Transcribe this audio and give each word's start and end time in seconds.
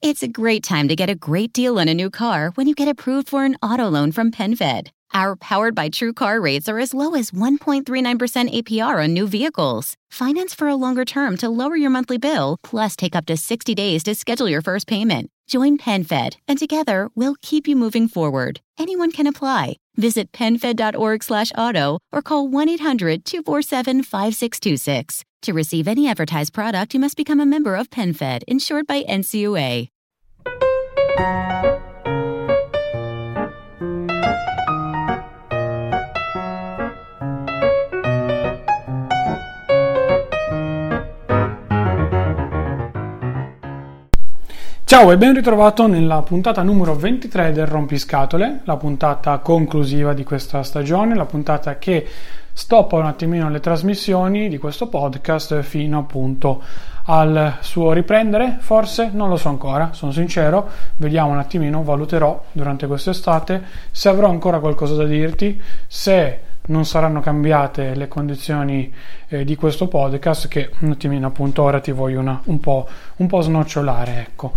It's 0.00 0.22
a 0.22 0.28
great 0.28 0.62
time 0.62 0.86
to 0.88 0.94
get 0.94 1.10
a 1.10 1.16
great 1.16 1.52
deal 1.52 1.80
on 1.80 1.88
a 1.88 1.94
new 1.94 2.08
car 2.08 2.52
when 2.54 2.68
you 2.68 2.74
get 2.76 2.86
approved 2.86 3.28
for 3.28 3.44
an 3.44 3.56
auto 3.60 3.88
loan 3.88 4.12
from 4.12 4.30
PenFed. 4.30 4.90
Our 5.12 5.34
powered 5.34 5.74
by 5.74 5.88
True 5.88 6.12
Car 6.12 6.40
rates 6.40 6.68
are 6.68 6.78
as 6.78 6.94
low 6.94 7.16
as 7.16 7.32
1.39% 7.32 7.82
APR 8.62 9.02
on 9.02 9.12
new 9.12 9.26
vehicles. 9.26 9.94
Finance 10.10 10.54
for 10.54 10.68
a 10.68 10.76
longer 10.76 11.04
term 11.04 11.36
to 11.38 11.48
lower 11.48 11.76
your 11.76 11.90
monthly 11.90 12.18
bill, 12.18 12.58
plus 12.62 12.94
take 12.94 13.16
up 13.16 13.26
to 13.26 13.36
60 13.36 13.74
days 13.74 14.04
to 14.04 14.14
schedule 14.14 14.48
your 14.48 14.62
first 14.62 14.86
payment. 14.86 15.30
Join 15.48 15.78
PenFed, 15.78 16.36
and 16.46 16.58
together 16.58 17.08
we'll 17.16 17.36
keep 17.42 17.66
you 17.66 17.74
moving 17.74 18.06
forward. 18.06 18.60
Anyone 18.78 19.10
can 19.10 19.26
apply. 19.26 19.78
Visit 19.98 20.32
PenFed.org 20.32 21.22
slash 21.22 21.52
auto 21.58 21.98
or 22.12 22.22
call 22.22 22.48
1-800-247-5626. 22.48 25.24
To 25.42 25.52
receive 25.52 25.86
any 25.86 26.08
advertised 26.08 26.54
product, 26.54 26.94
you 26.94 27.00
must 27.00 27.16
become 27.16 27.40
a 27.40 27.46
member 27.46 27.76
of 27.76 27.90
PenFed, 27.90 28.44
insured 28.48 28.86
by 28.86 29.02
NCUA. 29.02 29.88
Ciao 44.88 45.12
e 45.12 45.18
ben 45.18 45.34
ritrovato 45.34 45.86
nella 45.86 46.22
puntata 46.22 46.62
numero 46.62 46.96
23 46.96 47.52
del 47.52 47.66
Rompiscatole, 47.66 48.60
la 48.64 48.78
puntata 48.78 49.36
conclusiva 49.36 50.14
di 50.14 50.24
questa 50.24 50.62
stagione, 50.62 51.14
la 51.14 51.26
puntata 51.26 51.76
che 51.76 52.06
stoppa 52.54 52.96
un 52.96 53.04
attimino 53.04 53.50
le 53.50 53.60
trasmissioni 53.60 54.48
di 54.48 54.56
questo 54.56 54.88
podcast 54.88 55.60
fino 55.60 55.98
appunto 55.98 56.62
al 57.04 57.58
suo 57.60 57.92
riprendere, 57.92 58.56
forse 58.60 59.10
non 59.12 59.28
lo 59.28 59.36
so 59.36 59.50
ancora, 59.50 59.90
sono 59.92 60.10
sincero, 60.10 60.66
vediamo 60.96 61.32
un 61.32 61.38
attimino, 61.38 61.82
valuterò 61.82 62.44
durante 62.52 62.86
quest'estate 62.86 63.62
se 63.90 64.08
avrò 64.08 64.30
ancora 64.30 64.58
qualcosa 64.58 64.94
da 64.94 65.04
dirti, 65.04 65.60
se 65.86 66.40
non 66.68 66.84
saranno 66.84 67.20
cambiate 67.20 67.94
le 67.94 68.08
condizioni 68.08 68.92
eh, 69.28 69.44
di 69.44 69.54
questo 69.54 69.88
podcast 69.88 70.48
che 70.48 70.70
un 70.80 70.92
attimino 70.92 71.26
appunto 71.26 71.62
ora 71.62 71.80
ti 71.80 71.92
voglio 71.92 72.20
una, 72.20 72.40
un, 72.44 72.60
po', 72.60 72.88
un 73.16 73.26
po' 73.26 73.40
snocciolare 73.40 74.20
ecco 74.20 74.52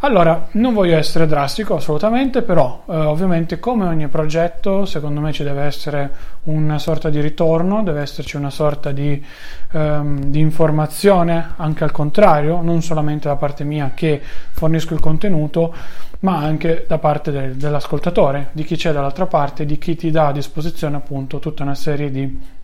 allora 0.00 0.48
non 0.52 0.74
voglio 0.74 0.96
essere 0.96 1.26
drastico 1.26 1.76
assolutamente 1.76 2.42
però 2.42 2.84
eh, 2.88 2.94
ovviamente 2.96 3.58
come 3.58 3.86
ogni 3.86 4.08
progetto 4.08 4.84
secondo 4.84 5.20
me 5.20 5.32
ci 5.32 5.42
deve 5.42 5.62
essere 5.62 6.10
una 6.44 6.78
sorta 6.78 7.08
di 7.08 7.20
ritorno 7.20 7.82
deve 7.82 8.02
esserci 8.02 8.36
una 8.36 8.50
sorta 8.50 8.92
di, 8.92 9.24
ehm, 9.72 10.24
di 10.24 10.40
informazione 10.40 11.54
anche 11.56 11.84
al 11.84 11.92
contrario 11.92 12.60
non 12.60 12.82
solamente 12.82 13.28
da 13.28 13.36
parte 13.36 13.64
mia 13.64 13.92
che 13.94 14.20
fornisco 14.50 14.94
il 14.94 15.00
contenuto 15.00 15.74
ma 16.20 16.36
anche 16.38 16.84
da 16.86 16.98
parte 16.98 17.30
del, 17.30 17.54
dell'ascoltatore 17.54 18.48
di 18.52 18.64
chi 18.64 18.76
c'è 18.76 18.92
dall'altra 18.92 19.26
parte 19.26 19.64
di 19.64 19.78
chi 19.78 19.96
ti 19.96 20.10
dà 20.10 20.28
a 20.28 20.32
disposizione 20.32 20.96
appunto 20.96 21.38
tutta 21.38 21.62
una 21.62 21.74
serie 21.74 22.10
di 22.10 22.54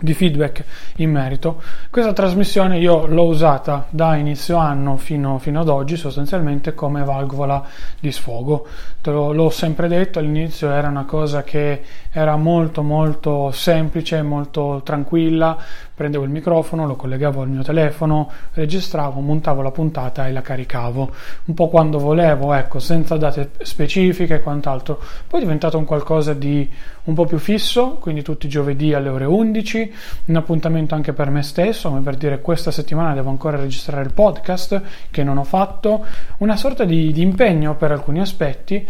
di 0.00 0.14
feedback 0.14 0.64
in 0.96 1.10
merito. 1.10 1.62
Questa 1.90 2.12
trasmissione 2.12 2.78
io 2.78 3.06
l'ho 3.06 3.24
usata 3.24 3.86
da 3.90 4.16
inizio 4.16 4.56
anno 4.56 4.96
fino, 4.96 5.38
fino 5.38 5.60
ad 5.60 5.68
oggi 5.68 5.96
sostanzialmente 5.96 6.74
come 6.74 7.04
valvola 7.04 7.64
di 7.98 8.10
sfogo. 8.10 8.66
Te 9.00 9.10
lo, 9.10 9.32
l'ho 9.32 9.50
sempre 9.50 9.88
detto, 9.88 10.18
all'inizio 10.18 10.70
era 10.70 10.88
una 10.88 11.04
cosa 11.04 11.42
che 11.42 11.82
era 12.12 12.36
molto 12.36 12.82
molto 12.82 13.50
semplice, 13.52 14.20
molto 14.22 14.80
tranquilla, 14.84 15.56
prendevo 15.94 16.24
il 16.24 16.30
microfono, 16.30 16.86
lo 16.86 16.96
collegavo 16.96 17.42
al 17.42 17.48
mio 17.48 17.62
telefono, 17.62 18.30
registravo, 18.54 19.20
montavo 19.20 19.62
la 19.62 19.70
puntata 19.70 20.26
e 20.26 20.32
la 20.32 20.40
caricavo, 20.40 21.10
un 21.44 21.54
po' 21.54 21.68
quando 21.68 21.98
volevo, 21.98 22.52
ecco, 22.52 22.80
senza 22.80 23.16
date 23.16 23.50
specifiche 23.62 24.36
e 24.36 24.40
quant'altro. 24.40 25.00
Poi 25.26 25.40
è 25.40 25.42
diventato 25.42 25.78
un 25.78 25.84
qualcosa 25.84 26.34
di 26.34 26.68
un 27.04 27.14
po' 27.14 27.26
più 27.26 27.38
fisso, 27.38 27.98
quindi 28.00 28.22
tutti 28.22 28.46
i 28.46 28.48
giovedì 28.48 28.92
alle 28.92 29.08
ore 29.08 29.24
11, 29.24 29.92
un 30.26 30.36
appuntamento 30.36 30.94
anche 30.94 31.12
per 31.12 31.30
me 31.30 31.42
stesso, 31.42 31.88
come 31.88 32.00
per 32.00 32.16
dire 32.16 32.40
questa 32.40 32.70
settimana 32.70 33.14
devo 33.14 33.30
ancora 33.30 33.56
registrare 33.56 34.02
il 34.02 34.12
podcast 34.12 34.82
che 35.10 35.22
non 35.22 35.38
ho 35.38 35.44
fatto, 35.44 36.04
una 36.38 36.56
sorta 36.56 36.84
di, 36.84 37.12
di 37.12 37.22
impegno 37.22 37.76
per 37.76 37.92
alcuni 37.92 38.20
aspetti 38.20 38.86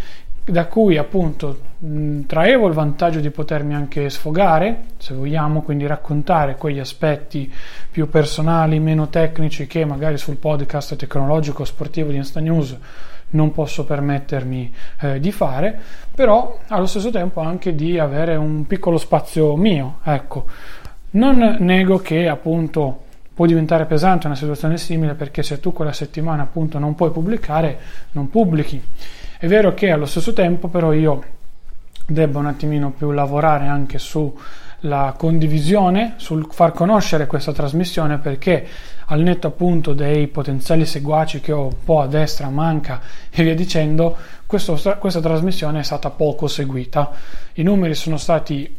da 0.50 0.66
cui 0.66 0.97
appunto 0.97 1.59
mh, 1.78 2.22
traevo 2.27 2.66
il 2.69 2.75
vantaggio 2.75 3.21
di 3.21 3.31
potermi 3.31 3.75
anche 3.75 4.11
sfogare, 4.11 4.84
se 4.99 5.15
vogliamo, 5.15 5.62
quindi 5.62 5.87
raccontare 5.87 6.56
quegli 6.56 6.78
aspetti 6.78 7.53
più 7.91 8.09
personali, 8.09 8.78
meno 8.78 9.09
tecnici 9.09 9.66
che 9.66 9.84
magari 9.84 10.19
sul 10.19 10.37
podcast 10.37 10.97
tecnologico 10.97 11.65
sportivo 11.65 12.10
di 12.10 12.16
Insta 12.16 12.41
News 12.41 12.77
non 13.31 13.53
posso 13.53 13.84
permettermi 13.84 14.75
eh, 15.00 15.21
di 15.21 15.31
fare, 15.31 15.78
però 16.15 16.59
allo 16.69 16.87
stesso 16.87 17.10
tempo 17.10 17.41
anche 17.41 17.75
di 17.75 17.99
avere 17.99 18.37
un 18.37 18.66
piccolo 18.66 18.99
spazio 18.99 19.56
mio, 19.56 19.99
ecco. 20.03 20.47
Non 21.12 21.56
nego 21.60 21.99
che 21.99 22.28
appunto 22.28 23.03
può 23.34 23.47
diventare 23.47 23.87
pesante 23.87 24.27
una 24.27 24.37
situazione 24.37 24.77
simile 24.77 25.15
perché 25.15 25.43
se 25.43 25.60
tu 25.60 25.72
quella 25.72 25.93
settimana 25.93 26.43
appunto 26.43 26.78
non 26.78 26.94
puoi 26.94 27.10
pubblicare, 27.10 27.78
non 28.12 28.28
pubblichi. 28.28 28.83
È 29.41 29.47
vero 29.47 29.73
che 29.73 29.91
allo 29.91 30.05
stesso 30.05 30.34
tempo 30.34 30.69
però 30.69 30.93
io 30.93 31.25
debbo 32.06 32.41
un 32.41 32.45
attimino 32.45 32.91
più 32.91 33.11
lavorare 33.11 33.69
anche 33.69 33.99
sulla 33.99 35.15
condivisione, 35.17 36.17
sul 36.19 36.47
far 36.51 36.73
conoscere 36.73 37.27
questa 37.27 37.51
trasmissione 37.51 38.19
perché 38.19 38.67
al 39.06 39.21
netto 39.21 39.47
appunto 39.47 39.95
dei 39.95 40.27
potenziali 40.27 40.84
seguaci 40.84 41.41
che 41.41 41.53
ho 41.53 41.69
un 41.69 41.77
po' 41.83 42.03
a 42.03 42.06
destra, 42.06 42.51
manca 42.51 43.01
e 43.31 43.43
via 43.43 43.55
dicendo, 43.55 44.15
questo, 44.45 44.78
questa 44.99 45.21
trasmissione 45.21 45.78
è 45.78 45.84
stata 45.84 46.11
poco 46.11 46.47
seguita. 46.47 47.11
I 47.55 47.62
numeri 47.62 47.95
sono 47.95 48.19
stati 48.19 48.77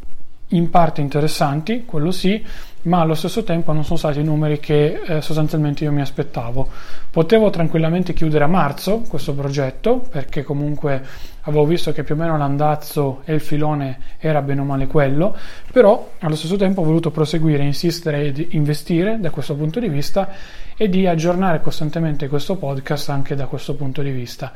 in 0.52 0.70
parte 0.70 1.02
interessanti, 1.02 1.86
quello 1.86 2.12
sì, 2.12 2.44
ma 2.84 3.02
allo 3.02 3.14
stesso 3.14 3.44
tempo 3.44 3.74
non 3.74 3.84
sono 3.84 3.98
stati 3.98 4.20
i 4.20 4.24
numeri 4.24 4.60
che 4.60 5.02
eh, 5.06 5.22
sostanzialmente 5.22 5.84
io 5.84 5.92
mi 5.92 6.02
aspettavo. 6.02 6.68
Potevo 7.12 7.50
tranquillamente 7.50 8.14
chiudere 8.14 8.44
a 8.44 8.48
marzo 8.48 9.02
questo 9.08 9.34
progetto 9.34 10.04
perché 10.10 10.44
comunque 10.44 11.06
avevo 11.42 11.66
visto 11.66 11.92
che 11.92 12.04
più 12.04 12.16
o 12.16 12.18
meno 12.18 12.38
l'andazzo 12.38 13.22
e 13.26 13.34
il 13.34 13.42
filone 13.42 14.00
era 14.18 14.42
bene 14.42 14.62
o 14.62 14.64
male 14.64 14.88
quello, 14.88 15.36
però 15.72 16.12
allo 16.20 16.36
stesso 16.36 16.56
tempo 16.56 16.82
ho 16.82 16.86
voluto 16.86 17.12
proseguire, 17.12 17.64
insistere 17.64 18.26
ed 18.26 18.48
investire 18.52 19.20
da 19.20 19.30
questo 19.30 19.56
punto 19.56 19.80
di 19.80 19.88
vista 19.88 20.30
e 20.76 20.90
di 20.90 21.06
aggiornare 21.06 21.62
costantemente 21.62 22.28
questo 22.28 22.56
podcast 22.56 23.10
anche 23.10 23.36
da 23.36 23.46
questo 23.46 23.76
punto 23.76 24.02
di 24.02 24.12
vista. 24.12 24.52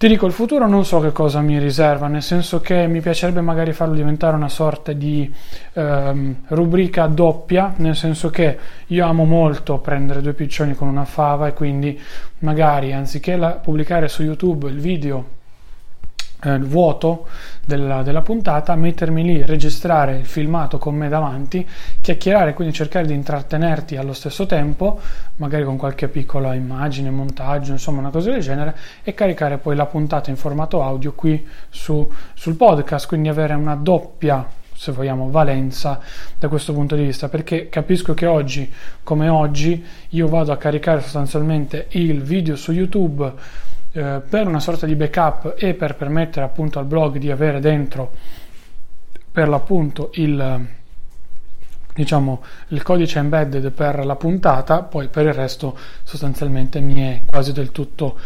Ti 0.00 0.08
dico, 0.08 0.24
il 0.24 0.32
futuro 0.32 0.66
non 0.66 0.86
so 0.86 0.98
che 0.98 1.12
cosa 1.12 1.42
mi 1.42 1.58
riserva, 1.58 2.06
nel 2.06 2.22
senso 2.22 2.62
che 2.62 2.86
mi 2.86 3.02
piacerebbe 3.02 3.42
magari 3.42 3.74
farlo 3.74 3.92
diventare 3.92 4.34
una 4.34 4.48
sorta 4.48 4.94
di 4.94 5.30
ehm, 5.74 6.36
rubrica 6.46 7.06
doppia, 7.06 7.74
nel 7.76 7.94
senso 7.94 8.30
che 8.30 8.58
io 8.86 9.04
amo 9.04 9.26
molto 9.26 9.76
prendere 9.76 10.22
due 10.22 10.32
piccioni 10.32 10.74
con 10.74 10.88
una 10.88 11.04
fava 11.04 11.48
e 11.48 11.52
quindi 11.52 12.00
magari 12.38 12.94
anziché 12.94 13.36
la, 13.36 13.50
pubblicare 13.50 14.08
su 14.08 14.22
YouTube 14.22 14.70
il 14.70 14.80
video 14.80 15.39
eh, 16.42 16.58
vuoto 16.58 17.26
della, 17.64 18.02
della, 18.02 18.22
puntata, 18.22 18.74
mettermi 18.74 19.22
lì, 19.22 19.44
registrare 19.44 20.18
il 20.18 20.26
filmato 20.26 20.78
con 20.78 20.94
me 20.94 21.08
davanti, 21.08 21.66
chiacchierare, 22.00 22.54
quindi 22.54 22.74
cercare 22.74 23.06
di 23.06 23.14
intrattenerti 23.14 23.96
allo 23.96 24.12
stesso 24.12 24.46
tempo, 24.46 25.00
magari 25.36 25.64
con 25.64 25.76
qualche 25.76 26.08
piccola 26.08 26.54
immagine, 26.54 27.10
montaggio, 27.10 27.72
insomma 27.72 28.00
una 28.00 28.10
cosa 28.10 28.30
del 28.30 28.40
genere, 28.40 28.76
e 29.02 29.14
caricare 29.14 29.58
poi 29.58 29.76
la 29.76 29.86
puntata 29.86 30.30
in 30.30 30.36
formato 30.36 30.82
audio 30.82 31.12
qui 31.12 31.46
su, 31.68 32.10
sul 32.34 32.56
podcast, 32.56 33.06
quindi 33.06 33.28
avere 33.28 33.54
una 33.54 33.74
doppia 33.74 34.58
se 34.80 34.92
vogliamo, 34.92 35.28
valenza 35.28 36.00
da 36.38 36.48
questo 36.48 36.72
punto 36.72 36.96
di 36.96 37.04
vista, 37.04 37.28
perché 37.28 37.68
capisco 37.68 38.14
che 38.14 38.24
oggi, 38.24 38.72
come 39.02 39.28
oggi, 39.28 39.84
io 40.08 40.26
vado 40.26 40.52
a 40.52 40.56
caricare 40.56 41.02
sostanzialmente 41.02 41.88
il 41.90 42.22
video 42.22 42.56
su 42.56 42.72
YouTube 42.72 43.30
eh, 43.92 44.22
per 44.28 44.46
una 44.46 44.60
sorta 44.60 44.86
di 44.86 44.94
backup 44.94 45.54
e 45.58 45.74
per 45.74 45.96
permettere 45.96 46.44
appunto 46.44 46.78
al 46.78 46.84
blog 46.84 47.18
di 47.18 47.30
avere 47.30 47.60
dentro 47.60 48.12
per 49.32 49.48
l'appunto 49.48 50.10
il, 50.14 50.66
diciamo 51.94 52.42
il 52.68 52.82
codice 52.82 53.18
embedded 53.18 53.70
per 53.70 54.04
la 54.04 54.16
puntata, 54.16 54.82
poi 54.82 55.08
per 55.08 55.26
il 55.26 55.32
resto 55.32 55.76
sostanzialmente 56.02 56.80
mi 56.80 57.00
è 57.00 57.22
quasi 57.26 57.52
del 57.52 57.72
tutto 57.72 58.18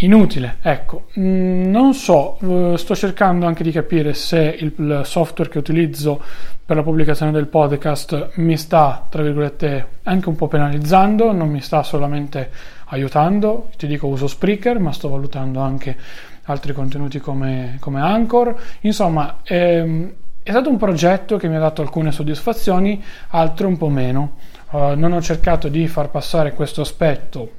inutile. 0.00 0.58
Ecco, 0.62 1.06
mm, 1.18 1.70
non 1.70 1.94
so, 1.94 2.38
eh, 2.40 2.76
sto 2.76 2.94
cercando 2.94 3.46
anche 3.46 3.62
di 3.62 3.70
capire 3.70 4.14
se 4.14 4.56
il 4.58 5.02
software 5.04 5.50
che 5.50 5.58
utilizzo 5.58 6.20
per 6.64 6.76
la 6.76 6.82
pubblicazione 6.82 7.32
del 7.32 7.46
podcast 7.46 8.32
mi 8.34 8.56
sta, 8.56 9.06
tra 9.08 9.22
virgolette, 9.22 9.86
anche 10.02 10.28
un 10.28 10.36
po' 10.36 10.48
penalizzando, 10.48 11.32
non 11.32 11.48
mi 11.48 11.60
sta 11.60 11.82
solamente 11.82 12.50
aiutando. 12.86 13.70
Ti 13.76 13.86
dico 13.86 14.06
uso 14.06 14.26
Spreaker, 14.26 14.78
ma 14.78 14.92
sto 14.92 15.08
valutando 15.08 15.60
anche 15.60 15.96
altri 16.44 16.72
contenuti 16.72 17.18
come, 17.18 17.76
come 17.80 18.00
Anchor. 18.00 18.54
Insomma, 18.80 19.38
ehm, 19.44 20.12
è 20.42 20.50
stato 20.50 20.70
un 20.70 20.76
progetto 20.76 21.36
che 21.36 21.48
mi 21.48 21.56
ha 21.56 21.60
dato 21.60 21.82
alcune 21.82 22.12
soddisfazioni, 22.12 23.02
altre 23.28 23.66
un 23.66 23.76
po' 23.76 23.88
meno. 23.88 24.36
Uh, 24.70 24.94
non 24.94 25.12
ho 25.12 25.20
cercato 25.20 25.68
di 25.68 25.86
far 25.86 26.10
passare 26.10 26.52
questo 26.52 26.80
aspetto 26.80 27.52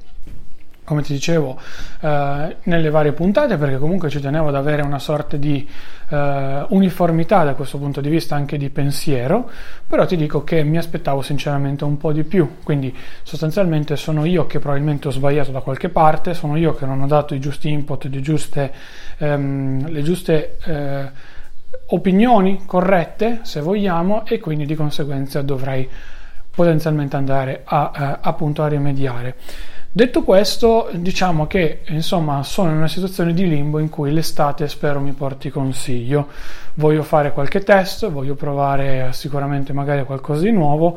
come 0.88 1.02
ti 1.02 1.12
dicevo, 1.12 1.60
eh, 2.00 2.56
nelle 2.62 2.88
varie 2.88 3.12
puntate, 3.12 3.58
perché 3.58 3.76
comunque 3.76 4.08
ci 4.08 4.20
tenevo 4.20 4.48
ad 4.48 4.54
avere 4.54 4.80
una 4.80 4.98
sorta 4.98 5.36
di 5.36 5.68
eh, 6.08 6.64
uniformità 6.68 7.44
da 7.44 7.52
questo 7.52 7.76
punto 7.76 8.00
di 8.00 8.08
vista 8.08 8.34
anche 8.34 8.56
di 8.56 8.70
pensiero, 8.70 9.50
però 9.86 10.06
ti 10.06 10.16
dico 10.16 10.44
che 10.44 10.62
mi 10.64 10.78
aspettavo 10.78 11.20
sinceramente 11.20 11.84
un 11.84 11.98
po' 11.98 12.10
di 12.12 12.24
più, 12.24 12.56
quindi 12.62 12.96
sostanzialmente 13.22 13.96
sono 13.96 14.24
io 14.24 14.46
che 14.46 14.60
probabilmente 14.60 15.08
ho 15.08 15.10
sbagliato 15.10 15.50
da 15.50 15.60
qualche 15.60 15.90
parte, 15.90 16.32
sono 16.32 16.56
io 16.56 16.72
che 16.74 16.86
non 16.86 17.02
ho 17.02 17.06
dato 17.06 17.34
i 17.34 17.38
giusti 17.38 17.68
input, 17.68 18.06
le 18.06 18.20
giuste, 18.22 18.72
ehm, 19.18 19.90
le 19.90 20.02
giuste 20.02 20.56
eh, 20.64 21.10
opinioni 21.88 22.64
corrette, 22.64 23.40
se 23.42 23.60
vogliamo, 23.60 24.24
e 24.24 24.40
quindi 24.40 24.64
di 24.64 24.74
conseguenza 24.74 25.42
dovrei 25.42 25.86
potenzialmente 26.50 27.14
andare 27.14 27.60
a, 27.64 27.90
a, 27.94 28.10
eh, 28.10 28.18
appunto 28.22 28.62
a 28.62 28.68
rimediare. 28.68 29.36
Detto 29.98 30.22
questo, 30.22 30.90
diciamo 30.92 31.48
che 31.48 31.80
insomma 31.88 32.44
sono 32.44 32.70
in 32.70 32.76
una 32.76 32.86
situazione 32.86 33.34
di 33.34 33.48
limbo 33.48 33.80
in 33.80 33.88
cui 33.88 34.12
l'estate 34.12 34.68
spero 34.68 35.00
mi 35.00 35.10
porti 35.10 35.50
consiglio. 35.50 36.28
Voglio 36.74 37.02
fare 37.02 37.32
qualche 37.32 37.64
test, 37.64 38.08
voglio 38.08 38.36
provare 38.36 39.08
sicuramente 39.10 39.72
magari 39.72 40.04
qualcosa 40.04 40.42
di 40.42 40.52
nuovo 40.52 40.96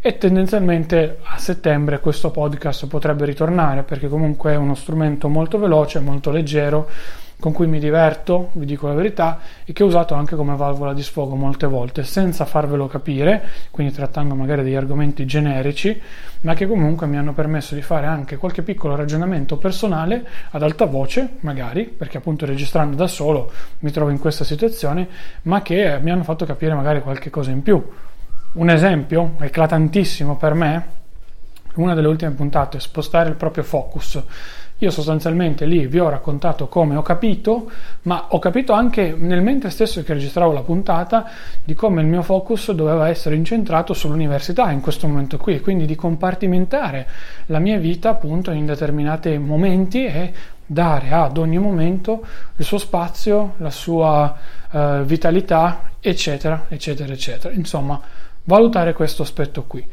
e 0.00 0.18
tendenzialmente 0.18 1.18
a 1.22 1.38
settembre 1.38 2.00
questo 2.00 2.32
podcast 2.32 2.88
potrebbe 2.88 3.26
ritornare 3.26 3.84
perché 3.84 4.08
comunque 4.08 4.54
è 4.54 4.56
uno 4.56 4.74
strumento 4.74 5.28
molto 5.28 5.60
veloce, 5.60 6.00
molto 6.00 6.32
leggero 6.32 6.90
con 7.42 7.50
cui 7.50 7.66
mi 7.66 7.80
diverto, 7.80 8.50
vi 8.52 8.64
dico 8.64 8.86
la 8.86 8.94
verità, 8.94 9.40
e 9.64 9.72
che 9.72 9.82
ho 9.82 9.86
usato 9.86 10.14
anche 10.14 10.36
come 10.36 10.54
valvola 10.54 10.94
di 10.94 11.02
sfogo 11.02 11.34
molte 11.34 11.66
volte, 11.66 12.04
senza 12.04 12.44
farvelo 12.44 12.86
capire, 12.86 13.42
quindi 13.72 13.92
trattando 13.92 14.36
magari 14.36 14.62
degli 14.62 14.76
argomenti 14.76 15.26
generici, 15.26 16.00
ma 16.42 16.54
che 16.54 16.68
comunque 16.68 17.08
mi 17.08 17.16
hanno 17.16 17.32
permesso 17.32 17.74
di 17.74 17.82
fare 17.82 18.06
anche 18.06 18.36
qualche 18.36 18.62
piccolo 18.62 18.94
ragionamento 18.94 19.56
personale 19.56 20.24
ad 20.50 20.62
alta 20.62 20.84
voce, 20.84 21.30
magari, 21.40 21.86
perché 21.86 22.18
appunto 22.18 22.46
registrando 22.46 22.94
da 22.94 23.08
solo 23.08 23.50
mi 23.80 23.90
trovo 23.90 24.10
in 24.10 24.20
questa 24.20 24.44
situazione, 24.44 25.08
ma 25.42 25.62
che 25.62 25.98
mi 26.00 26.12
hanno 26.12 26.22
fatto 26.22 26.44
capire 26.44 26.74
magari 26.74 27.00
qualche 27.02 27.28
cosa 27.28 27.50
in 27.50 27.62
più. 27.62 27.84
Un 28.52 28.70
esempio 28.70 29.34
eclatantissimo 29.40 30.36
per 30.36 30.54
me, 30.54 30.86
una 31.74 31.94
delle 31.94 32.06
ultime 32.06 32.30
puntate, 32.30 32.78
spostare 32.78 33.30
il 33.30 33.34
proprio 33.34 33.64
focus 33.64 34.22
io 34.82 34.90
sostanzialmente 34.90 35.64
lì 35.64 35.86
vi 35.86 36.00
ho 36.00 36.08
raccontato 36.08 36.66
come 36.66 36.96
ho 36.96 37.02
capito, 37.02 37.70
ma 38.02 38.26
ho 38.30 38.40
capito 38.40 38.72
anche 38.72 39.14
nel 39.16 39.40
mentre 39.40 39.70
stesso 39.70 40.02
che 40.02 40.12
registravo 40.12 40.52
la 40.52 40.62
puntata 40.62 41.30
di 41.62 41.74
come 41.74 42.00
il 42.00 42.08
mio 42.08 42.22
focus 42.22 42.72
doveva 42.72 43.08
essere 43.08 43.36
incentrato 43.36 43.94
sull'università 43.94 44.72
in 44.72 44.80
questo 44.80 45.06
momento 45.06 45.36
qui, 45.36 45.60
quindi 45.60 45.86
di 45.86 45.94
compartimentare 45.94 47.06
la 47.46 47.60
mia 47.60 47.78
vita 47.78 48.08
appunto 48.08 48.50
in 48.50 48.66
determinati 48.66 49.38
momenti 49.38 50.04
e 50.04 50.32
dare 50.66 51.10
ad 51.12 51.36
ogni 51.36 51.58
momento 51.58 52.26
il 52.56 52.64
suo 52.64 52.78
spazio, 52.78 53.54
la 53.58 53.70
sua 53.70 54.36
uh, 54.70 55.02
vitalità, 55.02 55.90
eccetera, 56.00 56.66
eccetera, 56.68 57.12
eccetera. 57.12 57.54
Insomma, 57.54 58.00
valutare 58.44 58.94
questo 58.94 59.22
aspetto 59.22 59.62
qui. 59.62 59.86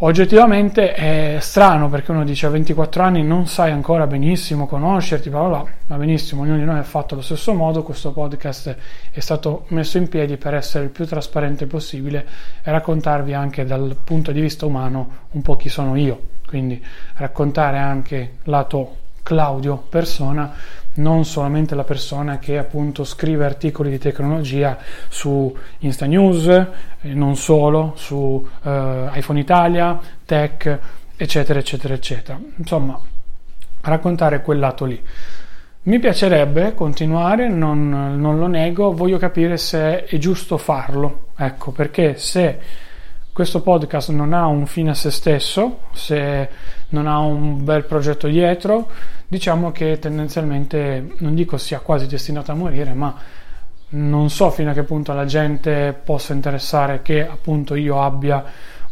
Oggettivamente 0.00 0.94
è 0.94 1.38
strano 1.40 1.88
perché 1.88 2.12
uno 2.12 2.22
dice 2.22 2.46
a 2.46 2.50
24 2.50 3.02
anni 3.02 3.24
non 3.24 3.48
sai 3.48 3.72
ancora 3.72 4.06
benissimo 4.06 4.68
conoscerti, 4.68 5.28
bla 5.28 5.40
bla 5.40 5.64
va 5.88 5.96
benissimo, 5.96 6.42
ognuno 6.42 6.56
di 6.56 6.62
noi 6.62 6.78
è 6.78 6.84
fatto 6.84 7.14
allo 7.14 7.22
stesso 7.24 7.52
modo, 7.52 7.82
questo 7.82 8.12
podcast 8.12 8.76
è 9.10 9.18
stato 9.18 9.64
messo 9.70 9.98
in 9.98 10.08
piedi 10.08 10.36
per 10.36 10.54
essere 10.54 10.84
il 10.84 10.90
più 10.90 11.04
trasparente 11.04 11.66
possibile 11.66 12.24
e 12.62 12.70
raccontarvi 12.70 13.34
anche 13.34 13.64
dal 13.64 13.96
punto 14.04 14.30
di 14.30 14.40
vista 14.40 14.66
umano 14.66 15.08
un 15.32 15.42
po' 15.42 15.56
chi 15.56 15.68
sono 15.68 15.96
io, 15.96 16.20
quindi 16.46 16.80
raccontare 17.16 17.78
anche 17.78 18.34
lato 18.44 18.98
Claudio 19.24 19.84
persona 19.88 20.54
non 20.98 21.24
solamente 21.24 21.74
la 21.74 21.84
persona 21.84 22.38
che 22.38 22.58
appunto 22.58 23.04
scrive 23.04 23.44
articoli 23.44 23.90
di 23.90 23.98
tecnologia 23.98 24.78
su 25.08 25.54
Insta 25.78 26.06
News, 26.06 26.46
e 26.46 27.14
non 27.14 27.36
solo, 27.36 27.94
su 27.96 28.46
eh, 28.62 29.08
iPhone 29.14 29.40
Italia, 29.40 29.98
Tech, 30.24 30.78
eccetera, 31.16 31.58
eccetera, 31.58 31.94
eccetera. 31.94 32.38
Insomma, 32.56 32.98
raccontare 33.80 34.42
quel 34.42 34.58
lato 34.58 34.84
lì. 34.84 35.02
Mi 35.82 35.98
piacerebbe 36.00 36.74
continuare, 36.74 37.48
non, 37.48 37.88
non 37.88 38.38
lo 38.38 38.46
nego, 38.46 38.92
voglio 38.92 39.16
capire 39.16 39.56
se 39.56 40.04
è 40.04 40.18
giusto 40.18 40.58
farlo, 40.58 41.28
ecco, 41.36 41.70
perché 41.70 42.18
se 42.18 42.58
questo 43.32 43.62
podcast 43.62 44.10
non 44.10 44.32
ha 44.32 44.46
un 44.46 44.66
fine 44.66 44.90
a 44.90 44.94
se 44.94 45.10
stesso, 45.10 45.82
se 45.92 46.48
non 46.88 47.06
ha 47.06 47.18
un 47.20 47.64
bel 47.64 47.84
progetto 47.84 48.26
dietro, 48.26 48.90
diciamo 49.28 49.70
che 49.70 49.98
tendenzialmente 49.98 51.14
non 51.18 51.34
dico 51.34 51.58
sia 51.58 51.80
quasi 51.80 52.06
destinato 52.06 52.50
a 52.50 52.54
morire, 52.54 52.94
ma 52.94 53.14
non 53.90 54.30
so 54.30 54.50
fino 54.50 54.70
a 54.70 54.74
che 54.74 54.82
punto 54.82 55.12
la 55.12 55.26
gente 55.26 55.98
possa 56.02 56.32
interessare 56.32 57.02
che 57.02 57.26
appunto 57.26 57.74
io 57.74 58.02
abbia 58.02 58.44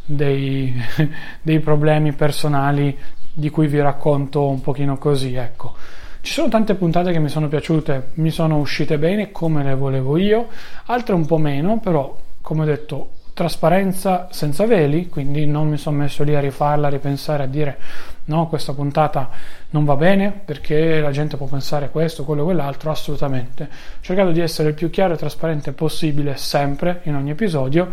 dei, 0.05 0.75
dei 1.43 1.61
problemi 1.61 2.13
personali 2.13 2.97
di 3.33 3.51
cui 3.51 3.67
vi 3.67 3.81
racconto 3.81 4.47
un 4.49 4.61
pochino 4.61 4.97
così, 4.99 5.35
ecco. 5.35 5.75
Ci 6.21 6.33
sono 6.33 6.49
tante 6.49 6.75
puntate 6.75 7.13
che 7.13 7.19
mi 7.19 7.29
sono 7.29 7.49
piaciute, 7.49 8.11
mi 8.15 8.31
sono 8.31 8.59
uscite 8.59 8.99
bene 8.99 9.31
come 9.31 9.63
le 9.63 9.75
volevo 9.75 10.17
io, 10.17 10.49
altre 10.87 11.15
un 11.15 11.25
po' 11.25 11.39
meno, 11.39 11.79
però 11.79 12.17
come 12.41 12.63
ho 12.63 12.65
detto 12.65 13.11
trasparenza 13.37 14.29
senza 14.31 14.65
veli, 14.65 15.11
quindi 15.11 15.45
non 15.45 15.69
mi 15.69 15.77
sono 15.77 15.99
messo 15.99 16.25
lì 16.25 16.35
a 16.35 16.41
rifarla, 16.41 16.87
a 16.87 16.91
ripensare, 16.91 17.43
a 17.43 17.47
dire 17.47 17.77
no, 18.25 18.47
questa 18.47 18.73
puntata 18.73 19.29
non 19.71 19.85
va 19.85 19.95
bene 19.95 20.33
perché 20.33 21.01
la 21.01 21.11
gente 21.11 21.37
può 21.37 21.47
pensare 21.47 21.91
questo, 21.91 22.25
quello 22.25 22.41
e 22.41 22.45
quell'altro, 22.47 22.91
assolutamente. 22.91 23.65
Ho 23.65 24.01
cercato 24.01 24.31
di 24.31 24.41
essere 24.41 24.71
il 24.71 24.75
più 24.75 24.89
chiaro 24.89 25.13
e 25.13 25.17
trasparente 25.19 25.73
possibile 25.73 26.39
sempre 26.39 27.01
in 27.03 27.15
ogni 27.15 27.29
episodio, 27.29 27.91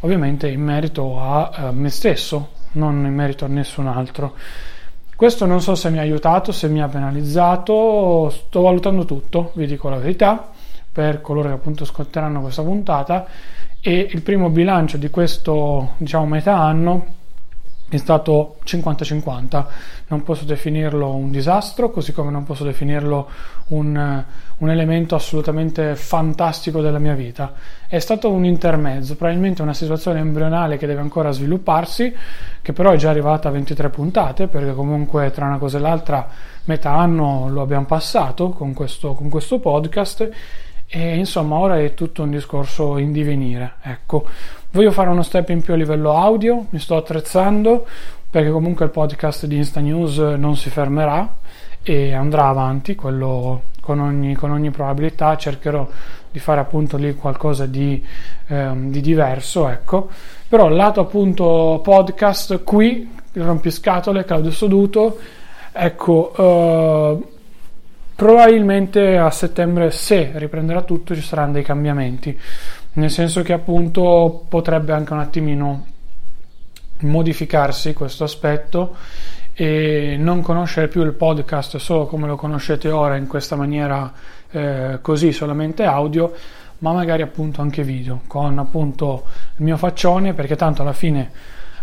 ovviamente 0.00 0.48
in 0.48 0.62
merito 0.62 1.20
a, 1.20 1.50
a 1.50 1.70
me 1.70 1.90
stesso, 1.90 2.52
non 2.72 3.04
in 3.04 3.12
merito 3.12 3.44
a 3.44 3.48
nessun 3.48 3.88
altro. 3.88 4.36
Questo 5.14 5.44
non 5.44 5.60
so 5.60 5.74
se 5.74 5.90
mi 5.90 5.98
ha 5.98 6.00
aiutato, 6.00 6.50
se 6.50 6.66
mi 6.66 6.80
ha 6.80 6.88
penalizzato, 6.88 8.30
sto 8.30 8.62
valutando 8.62 9.04
tutto, 9.04 9.50
vi 9.52 9.66
dico 9.66 9.90
la 9.90 9.98
verità, 9.98 10.50
per 10.90 11.20
coloro 11.20 11.48
che 11.48 11.54
appunto 11.56 11.82
ascolteranno 11.82 12.40
questa 12.40 12.62
puntata 12.62 13.26
e 13.88 14.06
il 14.10 14.20
primo 14.20 14.50
bilancio 14.50 14.98
di 14.98 15.08
questo 15.08 15.94
diciamo 15.96 16.26
metà 16.26 16.58
anno 16.58 17.16
è 17.88 17.96
stato 17.96 18.58
50-50 18.66 19.64
non 20.08 20.22
posso 20.22 20.44
definirlo 20.44 21.14
un 21.14 21.30
disastro 21.30 21.88
così 21.90 22.12
come 22.12 22.30
non 22.30 22.44
posso 22.44 22.64
definirlo 22.64 23.30
un, 23.68 24.24
un, 24.58 24.70
elemento 24.70 25.14
assolutamente 25.14 25.96
fantastico 25.96 26.82
della 26.82 26.98
mia 26.98 27.14
vita. 27.14 27.54
È 27.88 27.98
stato 27.98 28.30
un 28.30 28.44
intermezzo 28.44 29.16
probabilmente 29.16 29.62
una 29.62 29.72
situazione 29.72 30.18
embrionale 30.18 30.76
che 30.76 30.86
deve 30.86 31.00
ancora 31.00 31.30
svilupparsi 31.30 32.14
che 32.60 32.72
però 32.74 32.90
è 32.90 32.96
già 32.96 33.08
arrivata 33.08 33.48
a 33.48 33.52
23 33.52 33.88
puntate 33.88 34.48
perché 34.48 34.74
comunque 34.74 35.30
tra 35.30 35.46
una 35.46 35.56
cosa 35.56 35.78
e 35.78 35.80
l'altra 35.80 36.28
metà 36.64 36.92
anno 36.92 37.48
lo 37.48 37.62
abbiamo 37.62 37.86
passato 37.86 38.50
con 38.50 38.74
questo, 38.74 39.14
con 39.14 39.30
questo 39.30 39.60
podcast 39.60 40.28
e 40.88 41.16
insomma 41.16 41.56
ora 41.56 41.78
è 41.78 41.92
tutto 41.94 42.22
un 42.22 42.30
discorso 42.30 42.96
in 42.98 43.12
divenire 43.12 43.74
ecco. 43.82 44.26
Voglio 44.70 44.90
fare 44.90 45.08
uno 45.10 45.22
step 45.22 45.50
in 45.50 45.60
più 45.60 45.74
a 45.74 45.76
livello 45.76 46.12
audio 46.12 46.66
mi 46.70 46.78
sto 46.78 46.96
attrezzando 46.96 47.86
perché 48.30 48.50
comunque 48.50 48.84
il 48.84 48.90
podcast 48.90 49.46
di 49.46 49.56
Insta 49.56 49.80
News 49.80 50.18
non 50.18 50.56
si 50.56 50.68
fermerà 50.68 51.36
e 51.82 52.12
andrà 52.12 52.48
avanti 52.48 52.94
quello 52.94 53.62
con 53.80 54.00
ogni, 54.00 54.34
con 54.34 54.50
ogni 54.50 54.70
probabilità. 54.70 55.34
Cercherò 55.36 55.88
di 56.30 56.38
fare 56.38 56.60
appunto 56.60 56.98
lì 56.98 57.14
qualcosa 57.14 57.64
di, 57.64 58.04
ehm, 58.48 58.90
di 58.90 59.00
diverso 59.00 59.68
ecco. 59.68 60.08
Però 60.46 60.68
lato 60.68 61.00
appunto 61.00 61.80
podcast 61.82 62.62
qui 62.64 63.16
il 63.32 63.42
rompiscatole 63.42 64.24
Claudio 64.24 64.50
Soduto 64.50 65.18
ecco 65.72 66.32
eh, 66.36 67.37
Probabilmente 68.18 69.16
a 69.16 69.30
settembre, 69.30 69.92
se 69.92 70.32
riprenderà 70.34 70.82
tutto, 70.82 71.14
ci 71.14 71.20
saranno 71.20 71.52
dei 71.52 71.62
cambiamenti. 71.62 72.36
nel 72.94 73.12
senso 73.12 73.42
che 73.42 73.52
appunto 73.52 74.44
potrebbe 74.48 74.92
anche 74.92 75.12
un 75.12 75.20
attimino 75.20 75.86
modificarsi 77.02 77.92
questo 77.92 78.24
aspetto 78.24 78.96
e 79.54 80.16
non 80.18 80.42
conoscere 80.42 80.88
più 80.88 81.04
il 81.04 81.12
podcast 81.12 81.76
solo 81.76 82.06
come 82.06 82.26
lo 82.26 82.34
conoscete 82.34 82.90
ora 82.90 83.14
in 83.14 83.28
questa 83.28 83.54
maniera 83.54 84.12
eh, 84.50 84.98
così 85.00 85.30
solamente 85.30 85.84
audio 85.84 86.34
ma 86.78 86.92
magari 86.92 87.22
appunto 87.22 87.62
anche 87.62 87.84
video 87.84 88.22
con 88.26 88.58
appunto 88.58 89.26
il 89.58 89.64
mio 89.64 89.76
faccione 89.76 90.34
perché 90.34 90.56
tanto 90.56 90.82
alla 90.82 90.92
fine 90.92 91.30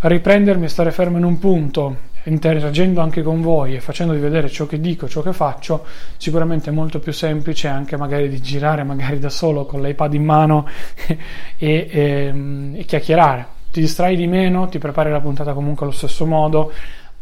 riprendermi 0.02 0.66
e 0.66 0.70
stare 0.70 0.92
fermo 0.92 1.18
in 1.18 1.24
un 1.24 1.40
punto 1.40 1.98
interagendo 2.26 3.02
anche 3.02 3.22
con 3.22 3.42
voi 3.42 3.76
e 3.76 3.80
facendovi 3.80 4.20
vedere 4.20 4.50
ciò 4.50 4.66
che 4.66 4.80
dico, 4.80 5.08
ciò 5.08 5.22
che 5.22 5.34
faccio, 5.34 5.86
sicuramente 6.18 6.70
è 6.70 6.74
molto 6.74 7.00
più 7.00 7.12
semplice 7.12 7.68
anche 7.68 7.98
magari 7.98 8.30
di 8.30 8.42
girare 8.42 8.84
magari 8.84 9.20
da 9.20 9.30
solo 9.30 9.66
con 9.66 9.82
l'iPad 9.82 10.14
in 10.14 10.24
mano 10.24 10.68
e, 11.06 11.18
e, 11.58 11.88
ehm, 11.92 12.76
e 12.78 12.84
chiacchierare. 12.86 13.54
Ti 13.72 13.82
distrai 13.82 14.16
di 14.16 14.28
meno, 14.28 14.68
ti 14.68 14.78
prepari 14.78 15.12
la 15.12 15.20
puntata 15.20 15.54
comunque 15.54 15.86
allo 15.86 15.94
stesso 15.94 16.26
modo, 16.26 16.72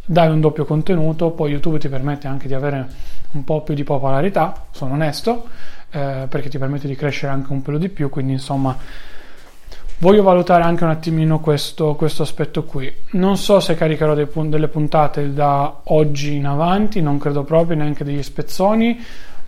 dai 0.05 0.29
un 0.29 0.39
doppio 0.39 0.65
contenuto, 0.65 1.31
poi 1.31 1.51
YouTube 1.51 1.79
ti 1.79 1.89
permette 1.89 2.27
anche 2.27 2.47
di 2.47 2.53
avere 2.53 2.87
un 3.31 3.43
po' 3.43 3.61
più 3.61 3.73
di 3.73 3.83
popolarità, 3.83 4.65
sono 4.71 4.93
onesto, 4.93 5.47
eh, 5.89 6.27
perché 6.29 6.49
ti 6.49 6.57
permette 6.57 6.87
di 6.87 6.95
crescere 6.95 7.31
anche 7.31 7.51
un 7.51 7.61
pelo 7.61 7.77
di 7.77 7.89
più, 7.89 8.09
quindi 8.09 8.33
insomma 8.33 8.77
voglio 10.03 10.21
valutare 10.21 10.63
anche 10.63 10.83
un 10.83 10.89
attimino 10.89 11.39
questo, 11.39 11.95
questo 11.95 12.23
aspetto 12.23 12.65
qui. 12.65 12.93
Non 13.11 13.37
so 13.37 13.61
se 13.61 13.73
caricherò 13.73 14.13
pun- 14.25 14.49
delle 14.49 14.67
puntate 14.67 15.33
da 15.33 15.79
oggi 15.85 16.35
in 16.35 16.45
avanti, 16.45 17.01
non 17.01 17.17
credo 17.17 17.45
proprio 17.45 17.77
neanche 17.77 18.03
degli 18.03 18.21
spezzoni, 18.21 19.01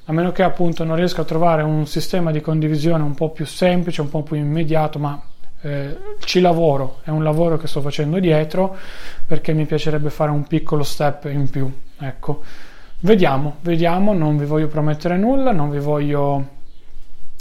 a 0.06 0.14
meno 0.14 0.32
che 0.32 0.44
appunto 0.44 0.86
non 0.86 0.96
riesca 0.96 1.24
a 1.24 1.26
trovare 1.26 1.62
un 1.62 1.86
sistema 1.88 2.32
di 2.32 2.40
condivisione 2.40 3.04
un 3.04 3.14
po' 3.16 3.32
più 3.32 3.46
semplice, 3.46 4.00
un 4.00 4.08
po' 4.08 4.24
più 4.24 4.38
immediato, 4.38 4.98
ma 4.98 5.22
eh, 5.60 5.98
ci 6.20 6.40
lavoro, 6.40 7.00
è 7.04 7.10
un 7.10 7.22
lavoro 7.22 7.58
che 7.58 7.68
sto 7.68 7.82
facendo 7.82 8.18
dietro 8.20 8.78
perché 9.28 9.52
mi 9.52 9.66
piacerebbe 9.66 10.10
fare 10.10 10.32
un 10.32 10.46
piccolo 10.46 10.84
step 10.84 11.26
in 11.26 11.50
più. 11.50 11.70
Ecco, 12.00 12.44
vediamo, 13.02 13.58
vediamo, 13.60 14.14
non 14.14 14.38
vi 14.38 14.46
voglio 14.46 14.68
promettere 14.68 15.18
nulla, 15.18 15.52
non 15.52 15.70
vi 15.70 15.80
voglio 15.80 16.54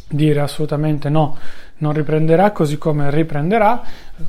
dire 0.09 0.41
assolutamente 0.41 1.09
no 1.09 1.37
non 1.79 1.93
riprenderà 1.93 2.53
così 2.53 2.79
come 2.79 3.11
riprenderà. 3.11 3.83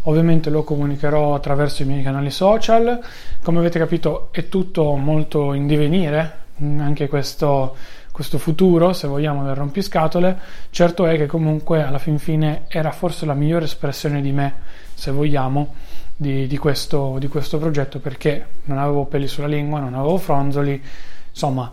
Ovviamente 0.04 0.50
lo 0.50 0.64
comunicherò 0.64 1.36
attraverso 1.36 1.84
i 1.84 1.86
miei 1.86 2.04
canali 2.04 2.32
social. 2.32 3.00
Come 3.42 3.60
avete 3.60 3.80
capito 3.80 4.30
è 4.32 4.50
tutto 4.50 4.96
molto 4.96 5.54
in 5.54 5.68
divenire 5.68 6.44
anche 6.60 7.08
questo, 7.08 7.76
questo 8.12 8.38
futuro 8.38 8.94
se 8.94 9.08
vogliamo 9.08 9.44
del 9.44 9.56
rompiscatole. 9.56 10.38
Certo 10.70 11.06
è 11.06 11.18
che 11.18 11.26
comunque 11.26 11.84
alla 11.84 12.00
fin 12.00 12.18
fine 12.18 12.64
era 12.68 12.92
forse 12.92 13.26
la 13.26 13.34
migliore 13.34 13.66
espressione 13.66 14.22
di 14.22 14.32
me 14.32 14.54
se 14.94 15.12
vogliamo 15.12 15.74
di, 16.16 16.48
di, 16.48 16.58
questo, 16.58 17.18
di 17.20 17.28
questo 17.28 17.58
progetto 17.58 18.00
perché 18.00 18.48
non 18.66 18.78
avevo 18.78 19.06
peli 19.06 19.28
sulla 19.28 19.48
lingua 19.48 19.80
non 19.80 19.94
avevo 19.94 20.18
fronzoli. 20.18 20.82
Insomma 21.30 21.72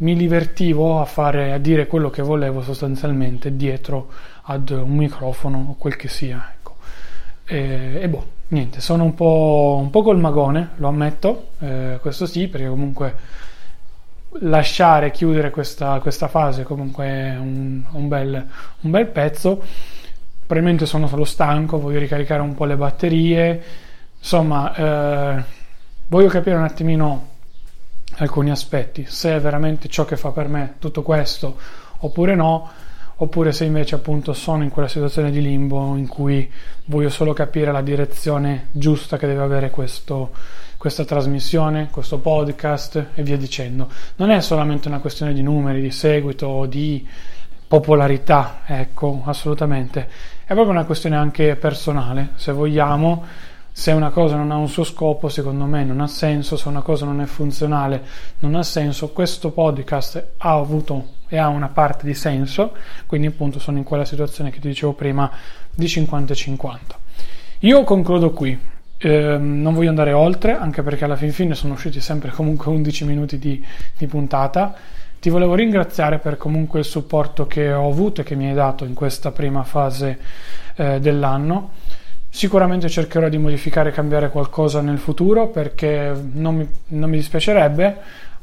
mi 0.00 0.16
divertivo 0.16 1.00
a 1.00 1.04
fare 1.04 1.52
a 1.52 1.58
dire 1.58 1.86
quello 1.86 2.08
che 2.08 2.22
volevo 2.22 2.62
sostanzialmente 2.62 3.54
dietro 3.56 4.08
ad 4.50 4.70
un 4.70 4.96
microfono 4.96 5.66
o 5.70 5.74
quel 5.78 5.96
che 5.96 6.08
sia. 6.08 6.52
Ecco. 6.56 6.76
E, 7.44 7.98
e, 8.02 8.08
boh, 8.08 8.26
niente, 8.48 8.80
sono 8.80 9.04
un 9.04 9.14
po', 9.14 9.78
un 9.80 9.90
po' 9.90 10.02
col 10.02 10.18
magone, 10.18 10.70
lo 10.76 10.88
ammetto, 10.88 11.50
eh, 11.60 11.98
questo 12.00 12.26
sì, 12.26 12.48
perché 12.48 12.68
comunque 12.68 13.16
lasciare 14.40 15.10
chiudere 15.10 15.50
questa, 15.50 15.98
questa 15.98 16.28
fase 16.28 16.62
comunque 16.62 17.04
è 17.04 17.36
un, 17.36 17.82
un, 17.90 18.08
bel, 18.08 18.46
un 18.80 18.90
bel 18.90 19.06
pezzo. 19.06 19.62
Probabilmente 20.46 20.84
sono 20.86 21.06
solo 21.06 21.24
stanco, 21.24 21.78
voglio 21.78 22.00
ricaricare 22.00 22.42
un 22.42 22.54
po' 22.54 22.64
le 22.64 22.76
batterie, 22.76 23.62
insomma, 24.18 24.74
eh, 24.74 25.44
voglio 26.08 26.28
capire 26.28 26.56
un 26.56 26.64
attimino 26.64 27.28
alcuni 28.16 28.50
aspetti, 28.50 29.06
se 29.06 29.36
è 29.36 29.40
veramente 29.40 29.88
ciò 29.88 30.04
che 30.04 30.16
fa 30.16 30.30
per 30.32 30.48
me 30.48 30.74
tutto 30.80 31.02
questo 31.02 31.56
oppure 31.98 32.34
no 32.34 32.68
oppure 33.22 33.52
se 33.52 33.64
invece 33.64 33.96
appunto 33.96 34.32
sono 34.32 34.62
in 34.62 34.70
quella 34.70 34.88
situazione 34.88 35.30
di 35.30 35.42
limbo 35.42 35.94
in 35.96 36.06
cui 36.06 36.50
voglio 36.86 37.10
solo 37.10 37.34
capire 37.34 37.70
la 37.70 37.82
direzione 37.82 38.68
giusta 38.70 39.18
che 39.18 39.26
deve 39.26 39.42
avere 39.42 39.70
questo, 39.70 40.30
questa 40.78 41.04
trasmissione, 41.04 41.88
questo 41.90 42.18
podcast 42.18 43.08
e 43.14 43.22
via 43.22 43.36
dicendo. 43.36 43.88
Non 44.16 44.30
è 44.30 44.40
solamente 44.40 44.88
una 44.88 45.00
questione 45.00 45.34
di 45.34 45.42
numeri, 45.42 45.82
di 45.82 45.90
seguito 45.90 46.46
o 46.46 46.66
di 46.66 47.06
popolarità, 47.68 48.62
ecco, 48.64 49.20
assolutamente. 49.26 50.08
È 50.42 50.54
proprio 50.54 50.70
una 50.70 50.84
questione 50.84 51.16
anche 51.16 51.56
personale, 51.56 52.30
se 52.36 52.52
vogliamo. 52.52 53.24
Se 53.72 53.92
una 53.92 54.10
cosa 54.10 54.36
non 54.36 54.50
ha 54.50 54.56
un 54.56 54.68
suo 54.68 54.84
scopo, 54.84 55.28
secondo 55.28 55.64
me 55.64 55.84
non 55.84 56.00
ha 56.00 56.06
senso, 56.06 56.56
se 56.56 56.68
una 56.68 56.82
cosa 56.82 57.04
non 57.04 57.20
è 57.20 57.26
funzionale, 57.26 58.02
non 58.40 58.54
ha 58.54 58.62
senso. 58.62 59.10
Questo 59.10 59.50
podcast 59.52 60.32
ha 60.38 60.52
avuto 60.52 61.18
e 61.28 61.38
ha 61.38 61.48
una 61.48 61.68
parte 61.68 62.04
di 62.04 62.14
senso, 62.14 62.74
quindi 63.06 63.28
appunto 63.28 63.58
sono 63.58 63.78
in 63.78 63.84
quella 63.84 64.04
situazione 64.04 64.50
che 64.50 64.58
ti 64.58 64.68
dicevo 64.68 64.92
prima 64.92 65.30
di 65.72 65.86
50-50. 65.86 66.78
Io 67.60 67.84
concludo 67.84 68.32
qui, 68.32 68.58
eh, 68.98 69.38
non 69.38 69.72
voglio 69.72 69.88
andare 69.88 70.12
oltre, 70.12 70.56
anche 70.56 70.82
perché 70.82 71.04
alla 71.04 71.16
fin 71.16 71.32
fine 71.32 71.54
sono 71.54 71.74
usciti 71.74 72.00
sempre 72.00 72.30
comunque 72.30 72.70
11 72.70 73.04
minuti 73.04 73.38
di, 73.38 73.64
di 73.96 74.06
puntata. 74.06 74.74
Ti 75.20 75.30
volevo 75.30 75.54
ringraziare 75.54 76.18
per 76.18 76.36
comunque 76.36 76.80
il 76.80 76.84
supporto 76.84 77.46
che 77.46 77.72
ho 77.72 77.88
avuto 77.88 78.22
e 78.22 78.24
che 78.24 78.34
mi 78.34 78.48
hai 78.48 78.54
dato 78.54 78.84
in 78.84 78.94
questa 78.94 79.30
prima 79.30 79.62
fase 79.62 80.18
eh, 80.76 81.00
dell'anno. 81.00 81.70
Sicuramente 82.32 82.88
cercherò 82.88 83.28
di 83.28 83.38
modificare 83.38 83.88
e 83.88 83.92
cambiare 83.92 84.30
qualcosa 84.30 84.80
nel 84.80 84.98
futuro 84.98 85.48
perché 85.48 86.14
non 86.32 86.54
mi, 86.54 86.68
non 86.88 87.10
mi 87.10 87.16
dispiacerebbe 87.16 87.96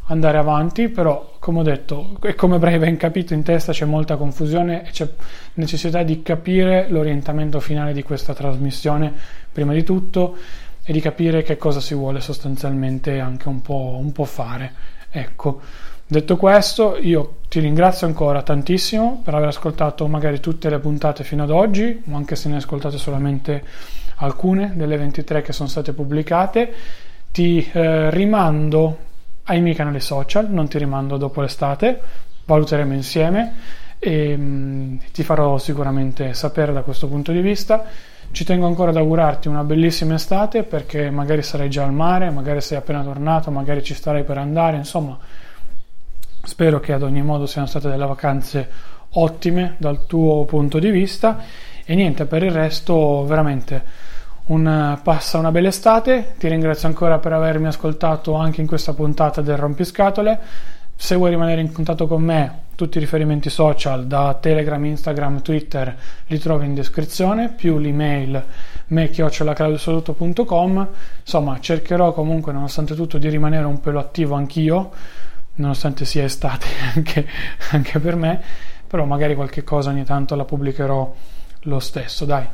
andare 0.08 0.38
avanti, 0.38 0.90
però 0.90 1.36
come 1.40 1.60
ho 1.60 1.64
detto 1.64 2.18
e 2.22 2.36
come 2.36 2.56
avrei 2.56 2.78
ben 2.80 2.98
capito 2.98 3.34
in 3.34 3.44
testa 3.44 3.72
c'è 3.72 3.86
molta 3.86 4.18
confusione 4.18 4.86
e 4.86 4.92
c'è 4.92 5.08
necessità 5.56 6.04
di 6.04 6.22
capire 6.22 6.88
l'orientamento 6.90 7.60
finale 7.62 7.94
di 7.94 8.04
questa 8.04 8.34
trasmissione 8.34 9.14
prima 9.52 9.74
di 9.74 9.84
tutto 9.84 10.36
e 10.84 10.92
di 10.92 11.00
capire 11.00 11.42
che 11.44 11.58
cosa 11.58 11.80
si 11.80 11.94
vuole 11.94 12.20
sostanzialmente 12.20 13.20
anche 13.20 13.48
un 13.48 13.62
po', 13.62 13.98
un 14.00 14.12
po 14.12 14.26
fare. 14.26 14.74
Ecco, 15.10 15.62
detto 16.06 16.36
questo 16.36 16.98
io 16.98 17.38
ti 17.58 17.64
ringrazio 17.64 18.06
ancora 18.06 18.44
tantissimo 18.44 19.22
per 19.24 19.34
aver 19.34 19.48
ascoltato 19.48 20.08
magari 20.08 20.40
tutte 20.40 20.70
le 20.70 20.78
puntate 20.78 21.24
fino 21.24 21.42
ad 21.42 21.50
oggi, 21.50 22.04
o 22.08 22.16
anche 22.16 22.36
se 22.36 22.50
ne 22.50 22.54
hai 22.54 22.60
ascoltate 22.60 23.00
solamente 23.00 23.64
alcune 24.18 24.74
delle 24.76 24.96
23 24.96 25.42
che 25.42 25.54
sono 25.54 25.68
state 25.68 25.92
pubblicate. 25.92 26.72
Ti 27.32 27.68
eh, 27.74 28.12
rimando 28.12 28.98
ai 29.46 29.62
miei 29.62 29.74
canali 29.74 30.00
social, 30.00 30.52
non 30.52 30.68
ti 30.68 30.78
rimando 30.78 31.18
dopo 31.18 31.42
l'estate, 31.42 32.00
valuteremo 32.46 32.94
insieme 32.94 33.56
e 33.98 34.38
mh, 34.38 34.42
mm, 34.44 34.98
ti 35.12 35.24
farò 35.24 35.58
sicuramente 35.58 36.36
sapere 36.36 36.72
da 36.72 36.84
questo 36.84 37.08
punto 37.08 37.32
di 37.32 37.42
vista. 37.42 37.86
Ci 38.30 38.46
tengo 38.46 38.68
ancora 38.68 38.92
ad 38.92 38.98
augurarti 38.98 39.48
una 39.48 39.64
bellissima 39.64 40.14
estate 40.14 40.62
perché 40.62 41.10
magari 41.10 41.42
sarai 41.42 41.72
già 41.72 41.86
al 41.86 41.94
mare, 41.94 42.30
magari 42.30 42.62
sei 42.62 42.78
appena 42.78 43.02
tornato, 43.02 43.50
magari 43.50 43.82
ci 43.82 43.96
starai 43.96 44.24
per 44.24 44.38
andare, 44.38 44.78
insomma 44.78 45.18
spero 46.48 46.80
che 46.80 46.94
ad 46.94 47.04
ogni 47.04 47.22
modo 47.22 47.46
siano 47.46 47.68
state 47.68 47.90
delle 47.90 48.06
vacanze 48.06 48.70
ottime 49.12 49.76
dal 49.78 50.06
tuo 50.06 50.46
punto 50.46 50.80
di 50.80 50.90
vista 50.90 51.44
e 51.86 51.94
niente, 51.94 52.26
per 52.26 52.44
il 52.44 52.52
resto 52.52 53.26
veramente 53.26 54.06
un, 54.46 54.98
passa 55.04 55.38
una 55.38 55.52
bella 55.52 55.68
estate, 55.68 56.36
ti 56.38 56.48
ringrazio 56.48 56.88
ancora 56.88 57.20
per 57.20 57.34
avermi 57.34 57.68
ascoltato 57.68 58.34
anche 58.34 58.62
in 58.62 58.68
questa 58.68 58.94
puntata 58.94 59.42
del 59.42 59.58
Rompiscatole. 59.58 60.40
Se 60.96 61.16
vuoi 61.16 61.32
rimanere 61.32 61.62
in 61.62 61.72
contatto 61.72 62.08
con 62.08 62.24
me, 62.24 62.60
tutti 62.76 62.98
i 62.98 63.02
riferimenti 63.02 63.50
social 63.50 64.08
da 64.08 64.38
Telegram, 64.40 64.84
Instagram, 64.84 65.42
Twitter 65.42 65.96
li 66.28 66.40
trovi 66.40 66.66
in 66.66 66.76
descrizione, 66.76 67.50
più 67.50 67.78
l'email 67.78 68.44
me-claudiosoluto.com. 68.88 70.88
Insomma, 71.22 71.60
cercherò 71.60 72.14
comunque, 72.14 72.54
nonostante 72.54 72.96
tutto, 72.96 73.18
di 73.18 73.30
rimanere 73.30 73.66
un 73.66 73.80
pelo 73.80 74.00
attivo 74.00 74.36
anch'io, 74.36 74.92
nonostante 75.58 76.06
sia 76.06 76.24
estate 76.24 76.66
anche, 76.96 77.28
anche 77.72 78.00
per 78.00 78.16
me, 78.16 78.42
però 78.88 79.06
magari 79.06 79.36
qualche 79.36 79.64
cosa 79.64 79.90
ogni 79.90 80.04
tanto 80.04 80.36
la 80.36 80.46
pubblicherò 80.46 81.16
lo 81.62 81.80
stesso, 81.80 82.26
dai. 82.26 82.48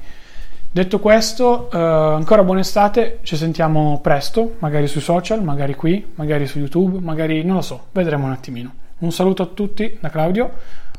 Detto 0.71 0.99
questo, 0.99 1.69
eh, 1.69 1.77
ancora 1.77 2.43
buona 2.43 2.61
estate, 2.61 3.19
ci 3.21 3.37
sentiamo 3.37 3.99
presto, 4.01 4.55
magari 4.57 4.87
sui 4.87 5.01
social, 5.01 5.43
magari 5.43 5.75
qui, 5.75 6.13
magari 6.15 6.47
su 6.47 6.57
YouTube, 6.57 6.99
magari 6.99 7.43
non 7.43 7.57
lo 7.57 7.61
so, 7.61 7.87
vedremo 7.91 8.25
un 8.25 8.31
attimino. 8.31 8.73
Un 8.99 9.11
saluto 9.11 9.43
a 9.43 9.45
tutti 9.45 9.97
da 10.01 10.09
Claudio, 10.09 10.51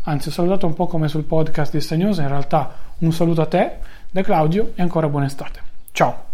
anzi 0.04 0.28
ho 0.28 0.30
salutato 0.30 0.66
un 0.66 0.74
po' 0.74 0.86
come 0.86 1.08
sul 1.08 1.24
podcast 1.24 1.72
di 1.72 1.80
Stagnosa, 1.80 2.22
in 2.22 2.28
realtà 2.28 2.72
un 2.98 3.12
saluto 3.12 3.40
a 3.40 3.46
te 3.46 3.78
da 4.12 4.22
Claudio 4.22 4.72
e 4.76 4.82
ancora 4.82 5.08
buona 5.08 5.26
estate. 5.26 5.60
Ciao! 5.90 6.33